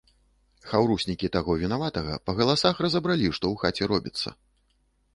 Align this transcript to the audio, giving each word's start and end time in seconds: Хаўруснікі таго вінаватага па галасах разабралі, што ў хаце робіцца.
Хаўруснікі 0.69 1.31
таго 1.35 1.51
вінаватага 1.65 2.17
па 2.31 2.37
галасах 2.41 2.75
разабралі, 2.89 3.27
што 3.39 3.45
ў 3.53 3.55
хаце 3.67 3.83
робіцца. 3.97 4.29